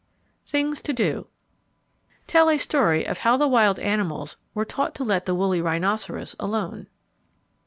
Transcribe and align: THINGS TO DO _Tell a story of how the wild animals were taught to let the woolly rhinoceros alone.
THINGS 0.47 0.81
TO 0.81 0.93
DO 0.93 1.27
_Tell 2.27 2.51
a 2.51 2.57
story 2.57 3.05
of 3.05 3.19
how 3.19 3.37
the 3.37 3.47
wild 3.47 3.77
animals 3.77 4.35
were 4.55 4.65
taught 4.65 4.95
to 4.95 5.03
let 5.03 5.27
the 5.27 5.35
woolly 5.35 5.61
rhinoceros 5.61 6.35
alone. 6.39 6.87